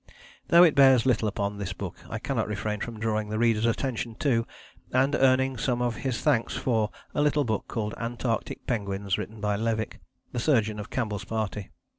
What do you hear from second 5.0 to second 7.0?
earning some of his thanks for,